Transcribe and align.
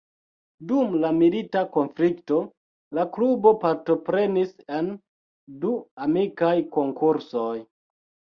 Dum 0.69 0.93
la 1.01 1.09
milita 1.17 1.61
konflikto, 1.75 2.39
la 2.99 3.05
klubo 3.17 3.51
partoprenis 3.65 4.57
en 4.79 4.91
du 5.67 5.75
amikaj 6.07 6.57
konkursoj. 6.81 7.53